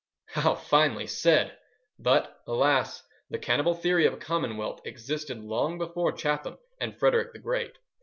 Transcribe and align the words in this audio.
How 0.29 0.55
finely 0.55 1.05
said! 1.05 1.59
But, 1.99 2.41
alas! 2.47 3.03
the 3.29 3.37
cannibal 3.37 3.75
theory 3.75 4.07
of 4.07 4.13
a 4.15 4.17
commonwealth 4.17 4.81
existed 4.83 5.37
long 5.43 5.77
before 5.77 6.11
Chatham 6.11 6.57
and 6.79 6.97
Frederick 6.97 7.33
the 7.33 7.37
Great. 7.39 7.77